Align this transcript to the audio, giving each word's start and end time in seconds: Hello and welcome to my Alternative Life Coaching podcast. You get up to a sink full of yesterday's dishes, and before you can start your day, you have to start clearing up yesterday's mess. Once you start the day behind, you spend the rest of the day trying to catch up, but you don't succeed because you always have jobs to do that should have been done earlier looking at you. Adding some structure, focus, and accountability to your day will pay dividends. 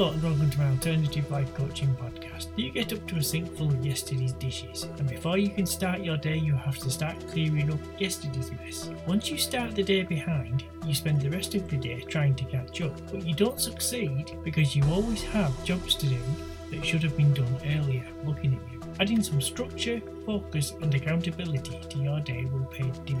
Hello 0.00 0.12
and 0.12 0.22
welcome 0.22 0.48
to 0.48 0.58
my 0.60 0.70
Alternative 0.70 1.30
Life 1.30 1.52
Coaching 1.52 1.94
podcast. 1.96 2.48
You 2.56 2.70
get 2.70 2.90
up 2.90 3.06
to 3.06 3.16
a 3.16 3.22
sink 3.22 3.54
full 3.54 3.68
of 3.68 3.84
yesterday's 3.84 4.32
dishes, 4.32 4.84
and 4.96 5.06
before 5.06 5.36
you 5.36 5.50
can 5.50 5.66
start 5.66 6.00
your 6.00 6.16
day, 6.16 6.38
you 6.38 6.54
have 6.54 6.78
to 6.78 6.90
start 6.90 7.16
clearing 7.28 7.70
up 7.70 7.78
yesterday's 7.98 8.50
mess. 8.50 8.88
Once 9.06 9.30
you 9.30 9.36
start 9.36 9.74
the 9.74 9.82
day 9.82 10.02
behind, 10.04 10.64
you 10.86 10.94
spend 10.94 11.20
the 11.20 11.28
rest 11.28 11.54
of 11.54 11.68
the 11.68 11.76
day 11.76 12.00
trying 12.00 12.34
to 12.36 12.44
catch 12.44 12.80
up, 12.80 12.98
but 13.12 13.26
you 13.26 13.34
don't 13.34 13.60
succeed 13.60 14.38
because 14.42 14.74
you 14.74 14.82
always 14.84 15.22
have 15.22 15.64
jobs 15.66 15.94
to 15.96 16.06
do 16.06 16.18
that 16.70 16.82
should 16.82 17.02
have 17.02 17.16
been 17.18 17.34
done 17.34 17.54
earlier 17.66 18.06
looking 18.24 18.54
at 18.54 18.72
you. 18.72 18.80
Adding 19.00 19.22
some 19.22 19.42
structure, 19.42 20.00
focus, 20.24 20.72
and 20.80 20.94
accountability 20.94 21.78
to 21.90 21.98
your 21.98 22.20
day 22.20 22.46
will 22.46 22.64
pay 22.66 22.90
dividends. 23.04 23.19